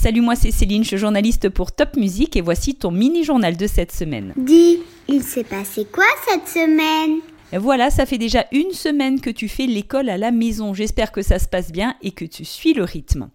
[0.00, 3.66] Salut, moi c'est Céline, je suis journaliste pour Top Music et voici ton mini-journal de
[3.66, 4.32] cette semaine.
[4.36, 4.78] Dis,
[5.08, 7.18] il s'est passé quoi cette semaine?
[7.52, 10.72] Voilà, ça fait déjà une semaine que tu fais l'école à la maison.
[10.72, 13.28] J'espère que ça se passe bien et que tu suis le rythme.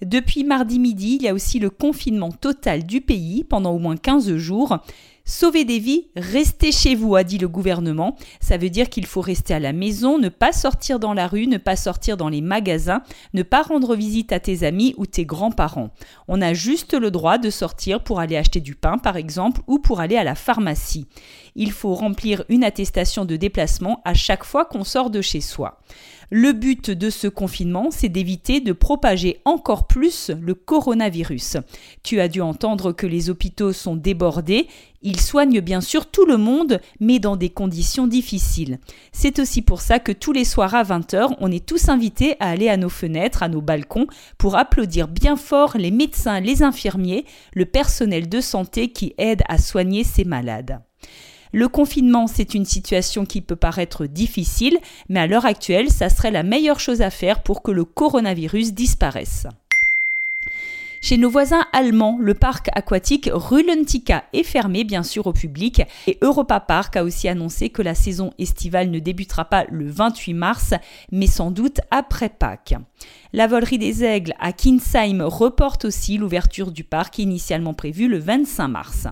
[0.00, 3.98] Depuis mardi midi, il y a aussi le confinement total du pays pendant au moins
[3.98, 4.78] 15 jours.
[5.28, 8.16] Sauver des vies, restez chez vous, a dit le gouvernement.
[8.40, 11.48] Ça veut dire qu'il faut rester à la maison, ne pas sortir dans la rue,
[11.48, 13.02] ne pas sortir dans les magasins,
[13.34, 15.90] ne pas rendre visite à tes amis ou tes grands-parents.
[16.28, 19.80] On a juste le droit de sortir pour aller acheter du pain, par exemple, ou
[19.80, 21.08] pour aller à la pharmacie.
[21.56, 25.80] Il faut remplir une attestation de déplacement à chaque fois qu'on sort de chez soi.
[26.30, 31.58] Le but de ce confinement, c'est d'éviter de propager encore plus le coronavirus.
[32.02, 34.66] Tu as dû entendre que les hôpitaux sont débordés.
[35.02, 38.80] Ils soignent bien sûr tout le monde, mais dans des conditions difficiles.
[39.12, 42.50] C'est aussi pour ça que tous les soirs à 20h, on est tous invités à
[42.50, 47.24] aller à nos fenêtres, à nos balcons, pour applaudir bien fort les médecins, les infirmiers,
[47.54, 50.80] le personnel de santé qui aide à soigner ces malades.
[51.52, 56.30] Le confinement, c'est une situation qui peut paraître difficile, mais à l'heure actuelle, ça serait
[56.30, 59.46] la meilleure chose à faire pour que le coronavirus disparaisse.
[61.00, 66.18] Chez nos voisins allemands, le parc aquatique Rullentica est fermé bien sûr au public et
[66.20, 70.74] Europa Park a aussi annoncé que la saison estivale ne débutera pas le 28 mars,
[71.12, 72.74] mais sans doute après Pâques.
[73.32, 78.66] La volerie des aigles à Kinsheim reporte aussi l'ouverture du parc initialement prévue le 25
[78.66, 79.06] mars.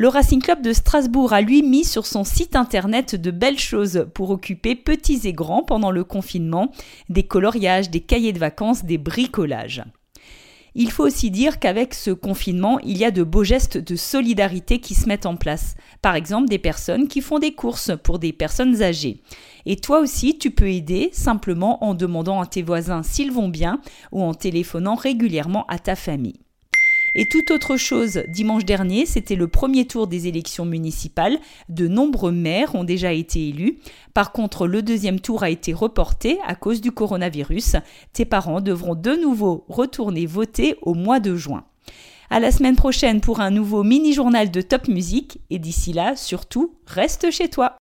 [0.00, 4.06] Le Racing Club de Strasbourg a lui mis sur son site internet de belles choses
[4.14, 6.72] pour occuper petits et grands pendant le confinement,
[7.10, 9.84] des coloriages, des cahiers de vacances, des bricolages.
[10.74, 14.80] Il faut aussi dire qu'avec ce confinement, il y a de beaux gestes de solidarité
[14.80, 15.74] qui se mettent en place.
[16.00, 19.20] Par exemple, des personnes qui font des courses pour des personnes âgées.
[19.66, 23.82] Et toi aussi, tu peux aider simplement en demandant à tes voisins s'ils vont bien
[24.12, 26.40] ou en téléphonant régulièrement à ta famille.
[27.14, 31.38] Et tout autre chose, dimanche dernier, c'était le premier tour des élections municipales.
[31.68, 33.78] De nombreux maires ont déjà été élus.
[34.14, 37.76] Par contre, le deuxième tour a été reporté à cause du coronavirus.
[38.12, 41.64] Tes parents devront de nouveau retourner voter au mois de juin.
[42.30, 46.74] À la semaine prochaine pour un nouveau mini-journal de Top Music et d'ici là, surtout,
[46.86, 47.76] reste chez toi.